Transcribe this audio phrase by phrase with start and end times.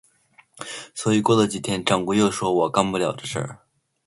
[0.95, 3.57] 所以过了几天，掌柜又说我干不了这事。